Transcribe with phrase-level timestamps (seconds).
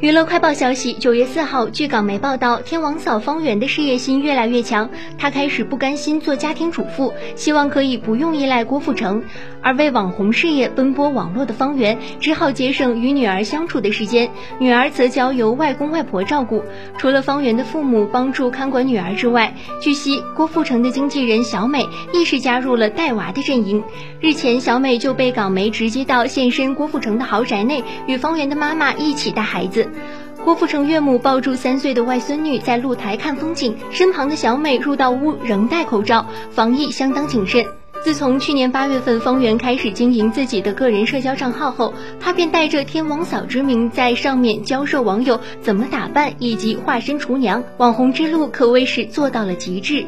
[0.00, 9.22] 娱乐快报消息，九月四号，据港媒报道，天王嫂方圆的事业心越来越强，她开始不甘心做家庭主妇，希望可以不用依赖郭富城。
[9.64, 14.28] 而为网红事业奔波网络的方圆，只好节省与女儿相处的时间，
[14.58, 16.64] 女儿则交由外公外婆照顾。
[16.98, 23.84] 除了方圆的父母帮助看管女儿之外，据悉郭富城的经纪人小美亦是加入了带娃的阵营。
[24.20, 29.81] 日前，小美就被港媒直接到现身郭富城的豪宅内，与方圆的妈妈一起带孩子
[30.44, 37.64] 郭富城岳母抱住三岁的外孙女在露台看风景，身旁的小美入到屋仍戴口罩，防疫相当谨慎。
[38.04, 50.04] 自从去年八月份方圆开始经营自己的个人社交账号后，他便带着天王嫂之名在上面教授网友怎么打扮以及化身厨娘，网红之路可谓是做到了极致。